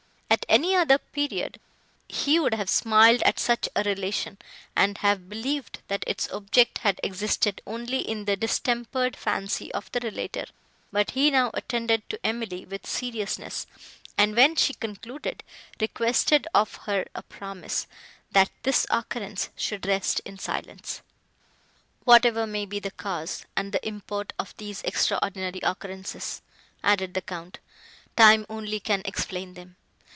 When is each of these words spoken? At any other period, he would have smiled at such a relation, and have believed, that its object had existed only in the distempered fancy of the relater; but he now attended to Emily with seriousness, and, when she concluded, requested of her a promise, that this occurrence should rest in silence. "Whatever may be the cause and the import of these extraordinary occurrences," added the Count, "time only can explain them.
At 0.33 0.45
any 0.47 0.75
other 0.75 0.97
period, 0.97 1.59
he 2.07 2.39
would 2.39 2.53
have 2.53 2.69
smiled 2.69 3.21
at 3.23 3.37
such 3.39 3.67
a 3.75 3.83
relation, 3.83 4.37
and 4.77 4.97
have 4.99 5.27
believed, 5.29 5.79
that 5.89 6.05
its 6.07 6.29
object 6.31 6.79
had 6.79 7.01
existed 7.03 7.61
only 7.67 7.99
in 7.99 8.23
the 8.25 8.37
distempered 8.37 9.17
fancy 9.17 9.73
of 9.73 9.91
the 9.91 9.99
relater; 9.99 10.45
but 10.89 11.11
he 11.11 11.31
now 11.31 11.51
attended 11.53 12.09
to 12.09 12.25
Emily 12.25 12.65
with 12.65 12.85
seriousness, 12.87 13.67
and, 14.17 14.35
when 14.35 14.55
she 14.55 14.73
concluded, 14.73 15.43
requested 15.81 16.47
of 16.53 16.75
her 16.83 17.05
a 17.13 17.23
promise, 17.23 17.85
that 18.31 18.51
this 18.63 18.85
occurrence 18.89 19.49
should 19.57 19.85
rest 19.85 20.21
in 20.23 20.39
silence. 20.39 21.01
"Whatever 22.05 22.47
may 22.47 22.65
be 22.65 22.79
the 22.79 22.91
cause 22.91 23.45
and 23.57 23.73
the 23.73 23.85
import 23.85 24.31
of 24.39 24.55
these 24.55 24.81
extraordinary 24.83 25.59
occurrences," 25.61 26.41
added 26.83 27.13
the 27.15 27.21
Count, 27.21 27.59
"time 28.15 28.45
only 28.49 28.79
can 28.79 29.01
explain 29.05 29.55
them. 29.55 29.75